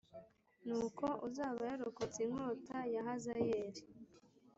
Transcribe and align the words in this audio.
Nuko 0.67 1.05
uzaba 1.27 1.61
yarokotse 1.71 2.19
inkota 2.27 2.77
ya 2.93 3.01
Hazayeli 3.07 3.81